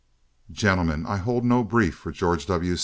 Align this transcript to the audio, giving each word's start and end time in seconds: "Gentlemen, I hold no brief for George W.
"Gentlemen, 0.49 1.05
I 1.05 1.17
hold 1.17 1.45
no 1.45 1.63
brief 1.63 1.93
for 1.93 2.11
George 2.11 2.47
W. 2.47 2.75